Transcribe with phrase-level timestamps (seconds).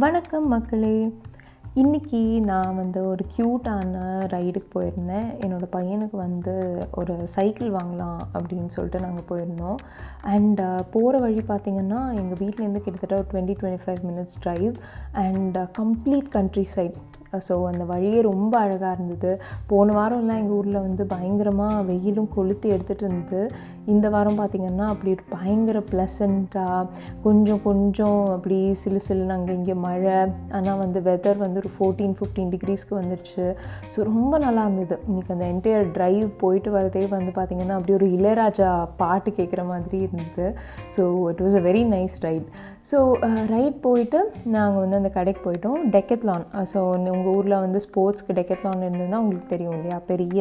[0.00, 0.94] வணக்கம் மக்களே.
[1.80, 4.00] இன்றைக்கி நான் வந்து ஒரு க்யூட்டான
[4.32, 5.28] ரைடுக்கு போயிருந்தேன்.
[5.44, 6.54] என்னோடய பையனுக்கு வந்து
[7.00, 9.78] ஒரு சைக்கிள் வாங்கலாம் அப்படின்னு சொல்லிட்டு நாங்கள் போயிருந்தோம்.
[10.32, 14.74] அண்ட் uh, போகிற வழி பார்த்திங்கன்னா எங்கள் வீட்டிலேருந்து கிட்டத்தட்ட ஒரு twenty twenty five minutes drive
[15.24, 16.28] and complete
[16.74, 16.98] countryside
[17.46, 19.32] so அந்த வழியே ரொம்ப அழகாக இருந்தது.
[19.70, 23.42] போன வாரம்லாம் எங்கள் ஊரில் வந்து பயங்கரமாக வெயிலும் கொளுத்து எடுத்துகிட்டு இருந்தது.
[23.92, 26.88] இந்த வாரம் பார்த்திங்கன்னா அப்படி ஒரு பயங்கர ப்ளசண்ட்டாக
[27.26, 30.18] கொஞ்சம் கொஞ்சம் அப்படி சிலு சிலுன்னு அங்கே இங்கே மழை
[30.56, 33.44] ஆனால் வந்து வெதர் வந்து ஒரு ஃபோர்டீன் ஃபிஃப்டீன் டிகிரிஸ்க்கு வந்துடுச்சு
[33.94, 34.98] ஸோ ரொம்ப நல்லா இருந்தது.
[35.10, 38.70] இன்றைக்கி அந்த என்டையர் ட்ரைவ் போயிட்டு வரதே வந்து பார்த்திங்கன்னா அப்படி ஒரு இளையராஜா
[39.02, 40.48] பாட்டு கேட்குற மாதிரி இருந்தது.
[40.96, 42.48] So it was a very nice ride
[42.90, 42.98] so
[43.54, 44.18] ride போயிட்டு
[44.54, 45.80] நாங்கள் வந்து அந்த கடைக்கு போயிட்டோம்.
[45.96, 46.78] டெக்கத்லான் ஸோ
[47.14, 49.98] உங்கள் ஊரில் வந்து ஸ்போர்ட்ஸ்க்கு டெக்கத்லான் இருந்ததுன்னா உங்களுக்கு தெரியும் இல்லையா?
[50.12, 50.38] பெரிய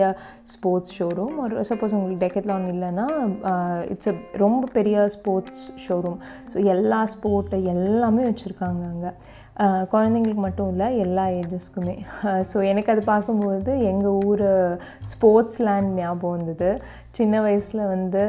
[0.53, 3.07] ஸ்போர்ட்ஸ் ஷோரூம் ஒரு சப்போஸ் உங்களுக்கு டெக்கத்லான் இல்லைன்னா
[3.51, 6.19] uh, இட்ஸ் அ ரொம்ப பெரிய ஸ்போர்ட்ஸ் ஷோரூம்
[6.53, 9.11] ஸோ எல்லா ஸ்போர்ட்டு எல்லாமே வச்சுருக்காங்க அங்கே.
[9.91, 11.95] குழந்தைங்களுக்கு மட்டும் இல்லை எல்லா ஏஜஸ்க்குமே.
[12.51, 14.43] ஸோ எனக்கு அது பார்க்கும்போது எங்கள் ஊர்
[15.03, 16.69] ஸ்போர்ட்ஸ் லேண்ட் ஞாபகம் வந்தது.
[17.17, 18.21] சின்ன வயசில் வந்து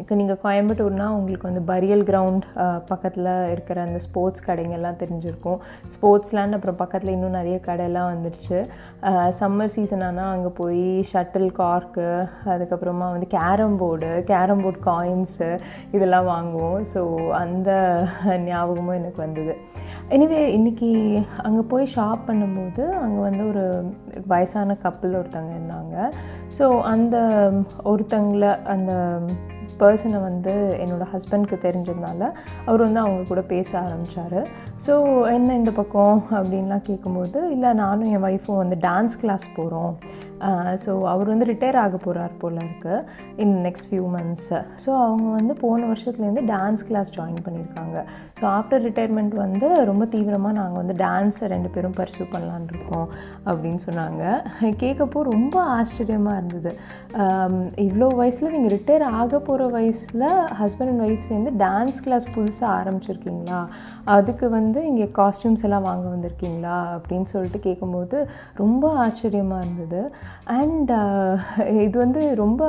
[0.00, 2.44] இப்போ நீங்கள் கோயம்புத்தூர்னால் உங்களுக்கு வந்து பரியல் கிரவுண்ட்
[2.90, 5.60] பக்கத்தில் இருக்கிற அந்த ஸ்போர்ட்ஸ் கடைங்கெல்லாம் தெரிஞ்சிருக்கும்.
[5.94, 8.58] ஸ்போர்ட்ஸ் லேண்ட் அப்புறம் பக்கத்தில் இன்னும் நிறைய கடையெல்லாம் வந்துடுச்சு.
[9.40, 12.08] சம்மர் சீசன் ஆனால் அங்கே போய் ஷட்டில் கார்க்கு
[12.54, 15.50] அதுக்கப்புறமா வந்து carrom board carrom board coins
[15.96, 16.80] இதெல்லாம் வாங்குவோம்.
[16.92, 17.02] ஸோ
[17.42, 17.70] அந்த
[18.50, 19.56] ஞாபகமும் எனக்கு வந்தது.
[20.16, 20.90] எனிவே இன்றைக்கி
[21.46, 23.64] அங்கே போய் ஷாப் பண்ணும்போது அங்கே வந்து ஒரு
[24.32, 25.96] வயசான கப்பல் ஒருத்தவங்க இருந்தாங்க.
[26.58, 27.16] ஸோ அந்த
[27.84, 28.92] ஒருத்தங்களை அந்த
[29.78, 32.32] பர்சனை வந்து என்னோடய ஹஸ்பண்ட்க்கு தெரிஞ்சதுனால
[32.64, 34.48] அவர் வந்து அவங்க கூட பேச ஆரம்பித்தார்
[34.86, 34.94] ஸோ
[35.32, 36.22] என்ன இந்த பக்கம்?
[36.30, 39.96] அப்படின்லாம் கேட்கும்போது இல்லை நானும் என் ஒய்ஃபும் வந்து டான்ஸ் கிளாஸ் போகிறோம்
[40.84, 43.04] ஸோ அவர் வந்து ரிட்டையர் ஆக போகிறார் போல் இருக்குது
[43.44, 47.96] in next few months so அவங்க வந்து போன வருஷத்துலேருந்து டான்ஸ் கிளாஸ் ஜாயின் பண்ணியிருக்காங்க.
[48.38, 53.08] ஸோ ஆஃப்டர் ரிட்டையர்மெண்ட் வந்து ரொம்ப தீவிரமாக நாங்கள் வந்து டான்ஸை ரெண்டு பேரும் பர்சியூ பண்ணலான் இருக்கோம்
[53.48, 54.24] அப்படின்னு சொன்னாங்க.
[54.84, 56.72] கேட்கப்போ ரொம்ப ஆச்சரியமாக இருந்தது.
[57.86, 60.26] இவ்வளோ வயசில் நீங்கள் ரிட்டையர் ஆக போகிற வயசில்
[60.60, 63.60] ஹஸ்பண்ட் அண்ட் ஒய்ஃப் சேர்ந்து டான்ஸ் கிளாஸ் புதுசாக ஆரம்பிச்சிருக்கீங்களா?
[64.16, 66.76] அதுக்கு வந்து இங்கே காஸ்டியூம்ஸ் எல்லாம் வாங்க வந்திருக்கீங்களா?
[66.96, 68.18] அப்படின்னு சொல்லிட்டு கேட்கும்போது
[68.62, 70.02] ரொம்ப ஆச்சரியமாக இருந்தது.
[70.58, 71.32] அண்ட் uh,
[71.86, 72.62] இது வந்து ரொம்ப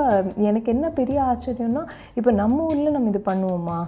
[0.50, 1.84] எனக்கு என்ன பெரிய ஆச்சரியம்னா
[2.14, 3.80] இப்போ நம்ம ஊரில் நம்ம இது பண்ணுவோமா?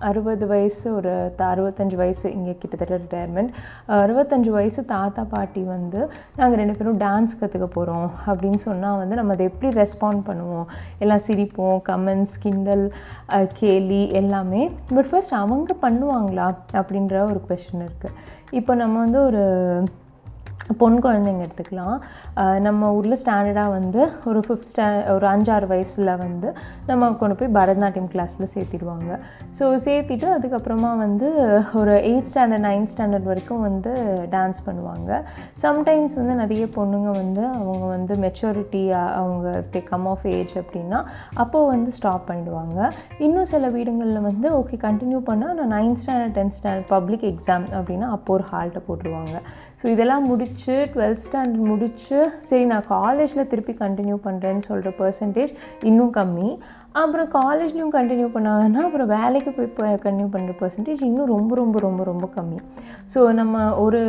[0.00, 1.10] அறுபது வயசு ஒரு
[1.48, 3.50] அறுபத்தஞ்சு வயசு இங்கே கிட்டத்தட்ட ரிட்டையர்மெண்ட்
[3.98, 6.00] அறுபத்தஞ்சு வயசு தாத்தா பாட்டி வந்து
[6.36, 10.66] நாங்கள் ரெண்டு பேரும் டான்ஸ் கற்றுக்க போகிறோம் அப்படின்னு சொன்னால் வந்து நம்ம அதை எப்படி ரெஸ்பாண்ட் பண்ணுவோம்?
[10.98, 12.84] எல்லாம் சிரிப்போம் கமெண்ட்ஸ் கிண்டல்
[13.60, 14.62] கேலி எல்லாமே.
[14.94, 16.48] பட் ஃபர்ஸ்ட் அவங்க பண்ணுவாங்களா?
[16.72, 18.16] அப்படின்ற ஒரு கொஷின் இருக்குது
[18.50, 19.42] இப்போ நம்ம வந்து ஒரு
[20.80, 21.96] பொன் குழந்தைங்க எடுத்துக்கலாம்.
[22.66, 24.00] நம்ம ஊரில் ஸ்டாண்டர்டாக வந்து
[24.30, 24.84] ஒரு ஃபிஃப்த் ஸ்டா
[25.14, 26.48] ஒரு அஞ்சாறு வயசில் வந்து
[26.90, 29.10] நம்ம கொண்டு போய் பரதநாட்டியம் கிளாஸில் சேர்த்திடுவாங்க.
[29.58, 31.28] ஸோ சேர்த்திட்டு அதுக்கப்புறமா வந்து
[31.80, 33.92] ஒரு எயித் ஸ்டாண்டர்ட் நைன்த் ஸ்டாண்டர்ட் வரைக்கும் வந்து
[34.36, 35.10] டான்ஸ் பண்ணுவாங்க.
[35.64, 38.84] சம்டைம்ஸ் வந்து நிறைய பொண்ணுங்க வந்து அவங்க வந்து மெச்சூரிட்டி
[39.20, 41.00] அவங்க டே கம் ஆஃப் ஏஜ் அப்படின்னா
[41.44, 46.56] அப்போது வந்து ஸ்டாப் பண்ணிடுவாங்க இன்னும் சில வீடுங்களில் வந்து ஓகே கண்டினியூ பண்ணால் நான் ninth standard tenth
[46.60, 49.36] standard public exam அப்படின்னா அப்போ ஒரு ஹால்ட்டை போட்டுருவாங்க.
[49.82, 55.52] ஸோ இதெல்லாம் முடித்து டுவெல்த் ஸ்டாண்டர்ட் முடித்து சரி நான் காலேஜில் திருப்பி கண்டினியூ பண்ணுறேன்னு சொல்கிற பர்சன்டேஜ்
[55.88, 56.50] இன்னும் கம்மி.
[57.00, 62.26] அப்புறம் காலேஜ்லேயும் கண்டினியூ பண்ணாங்கன்னா அப்புறம் வேலைக்கு போய் கண்டினியூ பண்ணுற பர்சன்டேஜ் இன்னும் ரொம்ப ரொம்ப ரொம்ப ரொம்ப
[62.36, 62.58] கம்மி.
[63.14, 64.02] ஸோ நம்ம ஒரு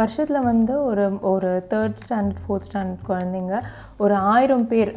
[0.00, 3.56] வருஷத்தில் வந்து ஒரு ஒரு தேர்ட் ஸ்டாண்டர்ட் ஃபோர்த் ஸ்டாண்டர்ட் குழந்தைங்க
[4.04, 4.90] ஒரு ஆயிரம் பேர்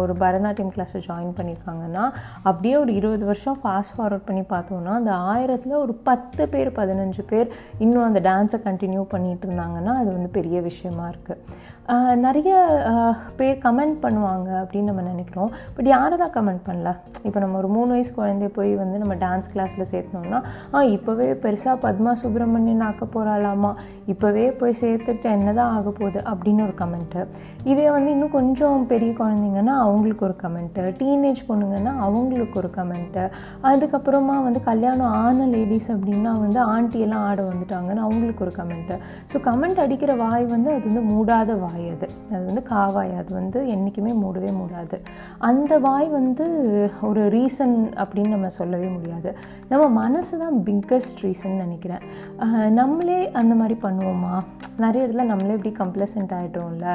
[0.00, 2.04] ஒரு பரதநாட்டியம் கிளாஸை ஜாயின் பண்ணியிருக்காங்கன்னா
[2.48, 7.48] அப்படியே ஒரு இருபது வருஷம் ஃபாஸ்ட் ஃபார்வர்ட் பண்ணி பார்த்தோன்னா அந்த ஆயிரத்தில் ஒரு பத்து பேர் பதினஞ்சு பேர்
[7.78, 11.74] இன்னும் அந்த டான்ஸை கண்டினியூ பண்ணிகிட்டு இருந்தாங்கன்னா அது வந்து பெரிய விஷயமா இருக்குது
[12.24, 12.52] நிறைய
[13.38, 15.50] பேர் கமெண்ட் பண்ணுவாங்க அப்படின்னு நம்ம நினைக்கிறோம்.
[15.76, 16.90] பட் யாரை தான் கமெண்ட் பண்ணல?
[17.26, 20.40] இப்போ நம்ம ஒரு மூணு வயசு குழந்தைய போய் வந்து நம்ம டான்ஸ் கிளாஸில் சேர்த்தோம்னா
[20.74, 23.70] ஆ இப்போவே பெருசாக பத்மா சுப்பிரமணியன் ஆக்க போகிறாளாமா
[24.14, 26.20] இப்போவே போய் சேர்த்துட்டு என்ன தான் ஆக போகுது?
[26.32, 27.22] அப்படின்னு ஒரு கமெண்ட்டு
[27.70, 33.24] இதே வந்து இன்னும் கொஞ்சம் கொஞ்சம் பெரிய குழந்தைங்கன்னா அவங்களுக்கு ஒரு கமெண்ட்டு டீனேஜ் பொண்ணுங்கன்னா அவங்களுக்கு ஒரு கமெண்ட்டு
[33.62, 38.98] அதுக்கப்புறமா வந்து கல்யாணம் ஆன லேடிஸ் அப்படின்னா வந்து ஆண்டியெல்லாம் ஆட வந்துட்டாங்கன்னு அவங்களுக்கு ஒரு கமெண்ட்டு
[39.32, 42.06] ஸோ கமெண்ட் அடிக்கிற வாய் வந்து அது வந்து மூடாத வாய் வாய் அது.
[42.32, 43.12] அது வந்து காவாய்.
[43.20, 44.96] அது வந்து என்றைக்குமே மூடவே மூடாது.
[45.38, 46.46] அந்த வாய் வந்து
[47.02, 49.30] ஒரு ரீசன் அப்படின்னு நம்ம சொல்லவே முடியாது.
[49.68, 52.04] நம்ம மனசு தான் பிக்கஸ்ட் ரீசன் நினைக்கிறேன்.
[52.80, 54.34] நம்மளே அந்த மாதிரி பண்ணுவோமா?
[54.76, 56.88] நிறைய இடத்துல நம்மளே இப்படி கம்ப்ளசன்ட் ஆகிட்டோம்ல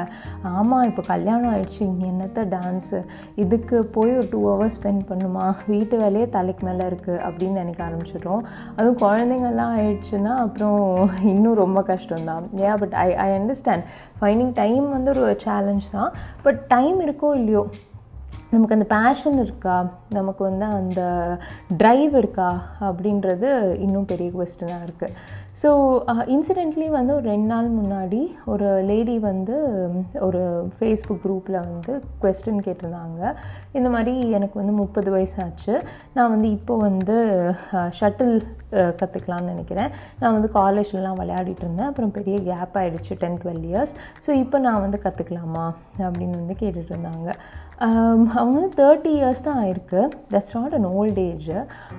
[0.58, 1.86] ஆமாம் இப்போ கல்யாணம் ஆயிடுச்சு.
[1.96, 3.04] நீ என்னத்த டான்ஸு
[3.34, 5.56] இதுக்கு போய் ஒரு டூ ஹவர்ஸ் ஸ்பெண்ட் பண்ணுமா?
[5.66, 8.42] வீட்டு வேலையே தலைக்கு மேலே இருக்குது அப்படின்னு நினைக்க ஆரம்பிச்சிடுறோம்.
[8.76, 12.44] அதுவும் குழந்தைங்கள்லாம் ஆயிடுச்சுன்னா அப்புறம் இன்னும் ரொம்ப கஷ்டம்தான்.
[12.54, 13.84] ஏன் பட் ஐ ஐ அண்டர்ஸ்டாண்ட்
[14.20, 16.12] ஃபைனிங் டைம் வந்து ஒரு சேலஞ்ச் தான்.
[16.42, 17.66] பட் டைம் இருக்கோ இல்லையோ?
[18.50, 19.76] நமக்கு அந்த பேஷன் இருக்கா?
[20.10, 21.02] நமக்கு வந்து அந்த
[21.78, 22.62] ட்ரைவ் இருக்கா?
[22.80, 23.50] அப்படின்றது
[23.80, 25.14] இன்னும் பெரிய கொஸ்டினாக இருக்குது
[25.60, 25.70] ஸோ
[26.34, 28.20] இன்சிடெண்ட்லி uh, வந்து ஒரு ரெண்டு நாள் முன்னாடி
[28.52, 29.56] ஒரு லேடி வந்து
[30.26, 30.40] ஒரு
[30.76, 33.20] ஃபேஸ்புக் குரூப்பில் வந்து கொஸ்டின் கேட்டிருந்தாங்க.
[33.72, 35.74] இந்த மாதிரி எனக்கு வந்து முப்பது வயசு ஆச்சு.
[36.14, 37.16] நான் வந்து இப்போ வந்து
[38.00, 38.34] ஷட்டில்
[39.00, 39.90] கற்றுக்கலான்னு நினைக்கிறேன்.
[40.20, 43.96] நான் வந்து காலேஜ்லலாம் விளையாடிட்டு இருந்தேன் அப்புறம் பெரிய கேப் ஆகிடுச்சு டென் டுவெல் இயர்ஸ்
[44.26, 45.66] ஸோ இப்போ நான் வந்து கற்றுக்கலாமா
[46.06, 47.28] அப்படின்னு வந்து கேட்டுட்டு இருந்தாங்க
[48.40, 50.00] அவங்க வந்து தேர்ட்டி இயர்ஸ் தான் ஆயிருக்கு.
[50.32, 51.48] That's not an old age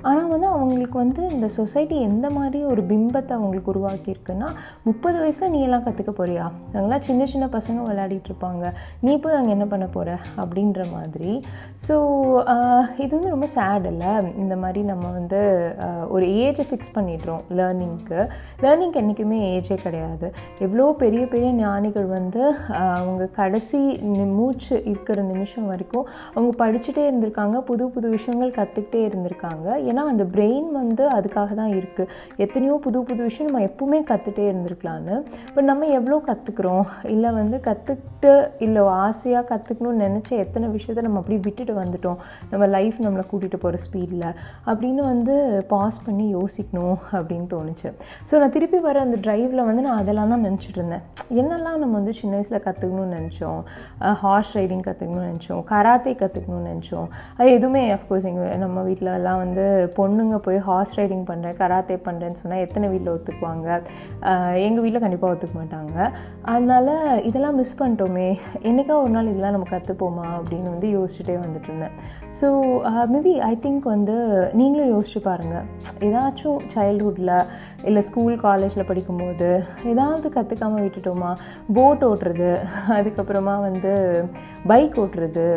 [0.09, 4.49] ஆனால் வந்து அவங்களுக்கு வந்து இந்த சொசைட்டி எந்த மாதிரி ஒரு பிம்பத்தை அவங்களுக்கு உருவாக்கியிருக்குன்னா
[4.87, 6.45] முப்பது வயசில் நீ எல்லாம் கற்றுக்க போறியா?
[6.75, 8.63] அங்கெல்லாம் சின்ன சின்ன பசங்க விளையாடிட்டு இருப்பாங்க
[9.07, 11.33] நீ போய் அங்கே என்ன பண்ண போகிற அப்படின்ற மாதிரி.
[11.87, 11.97] ஸோ
[13.03, 14.13] இது வந்து ரொம்ப சேட் இல்லை?
[14.43, 15.41] இந்த மாதிரி நம்ம வந்து
[16.15, 18.19] ஒரு ஏஜ் ஃபிக்ஸ் பண்ணிடுறோம் லேர்னிங்க்கு
[18.63, 20.27] லேர்னிங்க்கு என்றைக்குமே ஏஜே கிடையாது.
[20.65, 22.42] எவ்வளோ பெரிய பெரிய ஞானிகள் வந்து
[23.00, 23.80] அவங்க கடைசி
[24.38, 26.06] மூச்சு இருக்கிற நிமிஷம் வரைக்கும்
[26.36, 29.68] அவங்க படிச்சுட்டே இருந்திருக்காங்க புது புது விஷயங்கள் கற்றுக்கிட்டே இருந்திருக்காங்க.
[29.89, 32.12] ஏன்னா அந்த பிரெயின் வந்து அதுக்காக தான் இருக்குது
[32.45, 35.18] எத்தனையோ புது புது விஷயம் நம்ம எப்பவுமே கற்றுட்டே இருந்திருக்கலான்னு.
[35.56, 38.33] பட் நம்ம எவ்வளோ கற்றுக்குறோம் இல்லை வந்து கற்றுக்கிட்டு
[38.65, 42.19] இல்லை ஆசையாக கற்றுக்கணும்னு நினச்ச எத்தனை விஷயத்த நம்ம அப்படியே விட்டுட்டு வந்துட்டோம்.
[42.51, 44.27] நம்ம லைஃப் நம்மளை கூட்டிகிட்டு போகிற ஸ்பீடில்
[44.69, 45.36] அப்படின்னு வந்து
[45.74, 47.89] பாஸ் பண்ணி யோசிக்கணும் அப்படின்னு தோணுச்சு.
[48.29, 51.03] ஸோ நான் திருப்பி வர அந்த ட்ரைவில் வந்து நான் அதெல்லாம் தான் நினச்சிட்டு இருந்தேன்.
[51.41, 53.59] என்னெல்லாம் நம்ம வந்து சின்ன வயசில் கற்றுக்கணும்னு நினச்சோம்?
[54.23, 55.61] ஹார்ஸ் ரைடிங் கற்றுக்கணும்னு நினச்சோம்.
[55.71, 57.07] கராத்தே கற்றுக்கணும்னு நினச்சோம்.
[57.39, 59.65] அது எதுவுமே அஃப்கோர்ஸ் எங்கள் நம்ம வீட்டில் எல்லாம் வந்து
[59.97, 63.67] பொண்ணுங்க போய் ஹார்ஸ் ரைடிங் பண்ணுறேன் கராத்தே பண்ணுறேன்னு சொன்னால் எத்தனை வீட்டில் ஒத்துக்குவாங்க?
[64.67, 65.97] எங்கள் வீட்டில் கண்டிப்பாக ஒத்துக்க மாட்டாங்க.
[66.53, 66.94] அதனால்
[67.29, 68.29] இதெல்லாம் மிஸ் பண்ணிட்டோமே.
[68.69, 71.95] என்றைக்கா ஒரு நாள் இதெல்லாம் நம்ம கற்றுப்போமா அப்படின்னு வந்து யோசிச்சுட்டே வந்துட்டு இருந்தேன்.
[72.39, 72.47] ஸோ
[73.13, 74.15] மேபி ஐ திங்க் வந்து
[74.59, 75.65] நீங்களும் யோசிச்சு பாருங்கள்
[76.07, 76.42] ஏதாச்சும்
[76.73, 77.45] சைல்ட்ஹுட்டில்
[77.83, 79.49] இல்லை ஸ்கூல் காலேஜில் படிக்கும்போது
[79.91, 81.31] ஏதாவது கற்றுக்காமல் விட்டுட்டோமா?
[81.73, 82.51] போட் ஓட்டுறது
[82.97, 83.93] அதுக்கப்புறமா வந்து
[84.67, 85.47] பைக் ஓட்டுறது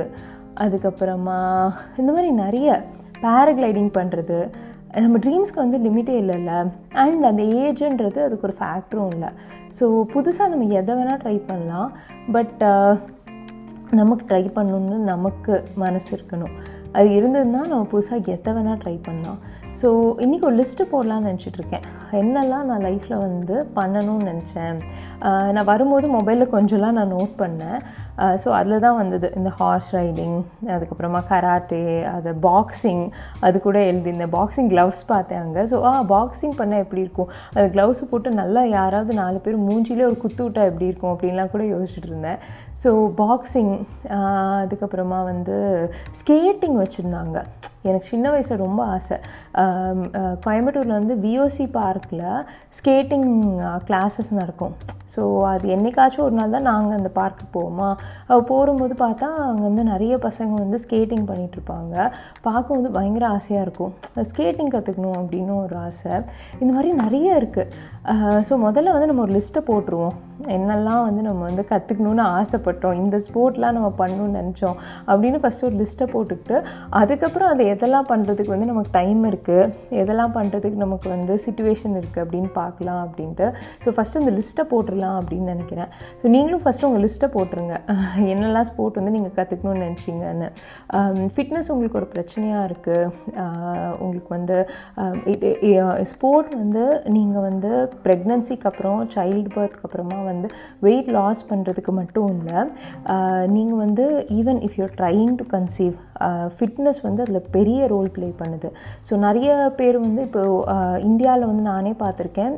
[0.64, 1.40] அதுக்கப்புறமா
[1.96, 2.68] இந்த மாதிரி நிறைய
[3.24, 4.38] பேராகிளைடிங் பண்ணுறது
[5.04, 6.52] நம்ம ட்ரீம்ஸ்க்கு வந்து லிமிட்டே இல்லைல்ல.
[7.02, 9.30] அண்ட் அந்த ஏஜ்ன்றது அதுக்கு ஒரு ஃபேக்டரும் இல்லை.
[9.78, 9.84] ஸோ
[10.14, 11.90] புதுசாக நம்ம எதை வேணால் ட்ரை பண்ணலாம்.
[12.32, 12.62] பட்
[13.90, 16.54] நமக்கு ட்ரை பண்ணணும்னு நமக்கு மனசு இருக்கணும்.
[16.92, 19.38] அது இருந்ததுன்னா நம்ம புதுசாக எதை வேணால் ட்ரை பண்ணலாம்.
[19.80, 19.88] ஸோ
[20.24, 21.86] இன்றைக்கி ஒரு லிஸ்ட்டு போடலான்னு நினச்சிட்ருக்கேன்
[22.20, 24.76] என்னெல்லாம் நான் லைஃப்பில் வந்து பண்ணணும்னு நினச்சேன்?
[25.54, 27.78] நான் வரும்போது மொபைலில் கொஞ்சம்லாம் நான் நோட் பண்ணேன்.
[28.24, 29.26] Uh, ஸோ அதில் தான் வந்தது.
[29.38, 30.36] இந்த ஹார்ஸ் ரைடிங்
[30.74, 31.80] அதுக்கப்புறமா கராட்டே
[32.12, 33.02] அது பாக்ஸிங்
[33.46, 35.62] அது கூட எழுதியிருந்தேன் பாக்ஸிங் க்ளவுஸ் பார்த்தேன் அங்கே.
[35.72, 37.30] ஸோ ஆ பாக்ஸிங் பண்ணால் எப்படி இருக்கும்?
[37.56, 41.64] அது க்ளவுஸ் போட்டு நல்லா யாராவது நாலு பேர் மூஞ்சிலே ஒரு குத்து விட்டா எப்படி இருக்கும் அப்படின்லாம் கூட
[41.74, 42.40] யோசிச்சுட்டு இருந்தேன்.
[42.84, 42.90] ஸோ
[43.22, 43.74] பாக்ஸிங்
[44.62, 45.56] அதுக்கப்புறமா வந்து
[46.22, 47.38] ஸ்கேட்டிங் வச்சுருந்தாங்க.
[47.88, 49.18] எனக்கு சின்ன வயசில் ரொம்ப ஆசை.
[50.46, 52.28] கோயம்புத்தூரில் வந்து விஓசி பார்க்கில்
[52.80, 53.30] ஸ்கேட்டிங்
[53.90, 54.76] கிளாஸஸ் நடக்கும்.
[55.14, 55.22] ஸோ
[55.52, 57.88] அது என்றைக்காச்சும் ஒரு நாள் தான் நாங்கள் அந்த பார்க்கு போவோமா?
[58.50, 61.94] போகும்போது பார்த்தா அங்கே வந்து நிறைய பசங்க வந்து ஸ்கேட்டிங் பண்ணிகிட்ருப்பாங்க
[62.46, 63.92] பார்க்கும்போது பயங்கர ஆசையாக இருக்கும்.
[64.30, 66.14] ஸ்கேட்டிங் கற்றுக்கணும் அப்படின்னு ஒரு ஆசை.
[66.62, 67.94] இந்த மாதிரி நிறைய இருக்குது
[68.48, 70.16] ஸோ முதல்ல வந்து நம்ம ஒரு லிஸ்ட்டை போட்டுருவோம்.
[70.56, 72.98] என்னெல்லாம் வந்து நம்ம வந்து கற்றுக்கணுன்னு ஆசைப்பட்டோம்.
[73.02, 74.76] இந்த ஸ்போர்ட்லாம் நம்ம பண்ணணும்னு நினச்சோம்
[75.10, 76.56] அப்படின்னு ஃபஸ்ட்டு ஒரு லிஸ்ட்டை போட்டுக்கிட்டு
[77.00, 79.70] அதுக்கப்புறம் அதை எதெல்லாம் பண்ணுறதுக்கு வந்து நமக்கு டைம் இருக்குது
[80.02, 83.48] எதெல்லாம் பண்ணுறதுக்கு நமக்கு வந்து சுச்சுவேஷன் இருக்குது அப்படின்னு பார்க்கலாம் அப்படின்ட்டு.
[83.84, 85.90] ஸோ ஃபஸ்ட்டு இந்த லிஸ்ட்டை வரலாம் அப்படின்னு நினைக்கிறேன்.
[86.20, 87.74] ஸோ நீங்களும் ஃபஸ்ட்டு உங்கள் லிஸ்ட்டை போட்டுருங்க.
[88.32, 90.48] என்னெல்லாம் ஸ்போர்ட் வந்து நீங்கள் கற்றுக்கணும்னு நினச்சிங்கன்னு.
[91.34, 93.10] ஃபிட்னஸ் um, உங்களுக்கு ஒரு பிரச்சனையாக இருக்குது
[93.42, 94.56] uh, உங்களுக்கு வந்து
[95.02, 96.84] um, ஸ்போர்ட் uh, வந்து
[97.16, 97.72] நீங்கள் வந்து
[98.06, 100.48] ப்ரெக்னன்சிக்கு அப்புறம் சைல்டு பர்த்க்கு அப்புறமா வந்து
[100.86, 102.58] வெயிட் லாஸ் பண்ணுறதுக்கு மட்டும் இல்லை.
[103.14, 104.06] Uh, நீங்கள் வந்து
[104.38, 105.96] even if you're trying to conceive
[106.56, 108.70] fitness வந்து அதில் பெரிய ரோல் ப்ளே பண்ணுது.
[109.08, 112.54] ஸோ நிறைய பேர் வந்து இப்போது இந்தியாவில் வந்து நானே பார்த்துருக்கேன்.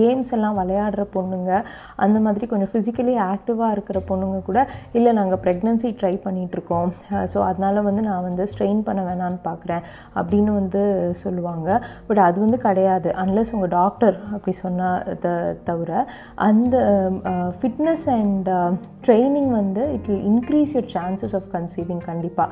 [0.00, 1.52] கேம்ஸ் எல்லாம் விளையாடுற பொண்ணுங்க
[1.96, 4.60] அந்த மாதிரி கொஞ்சம் ஃபிசிக்கலி ஆக்டிவாக இருக்கிற பொண்ணுங்க கூட
[4.98, 6.90] இல்லை நாங்கள் ப்ரெக்னன்சி ட்ரை பண்ணிகிட்ருக்கோம்
[7.32, 9.84] ஸோ அதனால் வந்து நான் வந்து ஸ்ட்ரெயின் பண்ண வேணான்னு பார்க்குறேன்
[10.16, 10.82] அப்படின்னு வந்து
[11.24, 11.68] சொல்லுவாங்க.
[12.08, 13.08] பட் அது வந்து கிடையாது.
[13.24, 15.34] அன்லஸ் உங்கள் டாக்டர் அப்படி சொன்னதை
[15.64, 15.90] தவிர
[16.48, 16.76] அந்த
[17.60, 18.48] ஃபிட்னஸ் அண்ட்
[19.06, 22.48] ட்ரைனிங் வந்து it will increase your chances of conceiving கண்டிப்பாக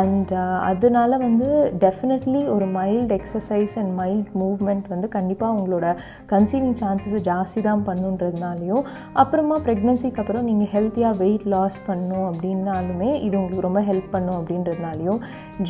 [0.00, 0.32] அண்ட்
[0.70, 1.48] அதனால வந்து
[1.84, 5.86] டெஃபினெட்லி ஒரு mild exercise and mild movement வந்து கண்டிப்பாக உங்களோட
[6.32, 8.71] கன்சீவிங் சான்சஸை ஜாஸ்தி தான் பண்ணுன்றதுனாலையும்
[9.12, 15.20] அப்புறமா ப்ரெக்னன்சிக்கு அப்புறம் நீங்கள் ஹெல்த்தியாக வெயிட் லாஸ் பண்ணும் அப்படின்னாலுமே இது உங்களுக்கு ரொம்ப ஹெல்ப் பண்ணும் அப்படின்றதுனாலையும்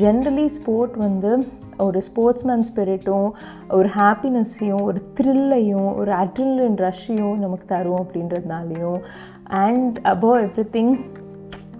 [0.01, 1.33] ஜென்ரலி ஸ்போர்ட் வந்து
[1.77, 3.29] ஒரு ஸ்போர்ட்ஸ்மேன் ஸ்பிரிட்டும்
[3.69, 9.01] ஒரு ஹாப்பினஸ்ஸையும் ஒரு த்ரில்லையும் ஒரு அட்ரிலின் ரஷ்ஷையும் நமக்கு தரும் அப்படின்றதுனாலையும்.
[9.49, 10.95] அண்ட் அபவ் எவ்ரி திங்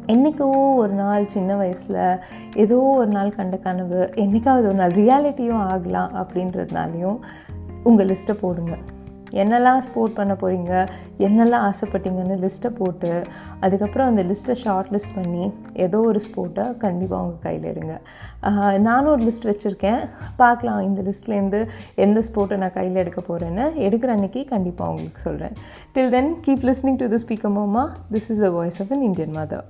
[0.07, 2.01] என்றைக்கோ ஒரு நாள் சின்ன வயசில்
[2.57, 7.19] ஏதோ ஒரு நாள் கண்ட கனவு என்றைக்காவது ஒரு நாள் ரியாலிட்டியும் ஆகலாம் அப்படின்றதுனாலையும்
[7.83, 8.75] உங்கள் லிஸ்ட்டை போடுங்க.
[9.43, 10.73] என்னெல்லாம் ஸ்போர்ட் பண்ண போகிறீங்க
[11.27, 13.11] என்னெல்லாம் ஆசைப்பட்டீங்கன்னு லிஸ்ட்டை போட்டு
[13.65, 15.45] அதுக்கப்புறம் அந்த லிஸ்ட்டை ஷார்ட் லிஸ்ட் பண்ணி
[15.85, 17.95] ஏதோ ஒரு ஸ்போர்ட்டை கண்டிப்பாக உங்கள் கையில் எடுங்க.
[18.89, 20.01] நானும் ஒரு லிஸ்ட் வச்சுருக்கேன்.
[20.43, 21.61] பார்க்கலாம் இந்த லிஸ்ட்லேருந்து
[22.07, 25.55] எந்த ஸ்போர்ட்டை நான் கையில் எடுக்க போகிறேன்னு எடுக்கிற அன்றைக்கி கண்டிப்பாக உங்களுக்கு சொல்கிறேன்
[25.95, 27.85] till then keep listening to the speaker Moma
[28.17, 29.67] this is the voice of an Indian mother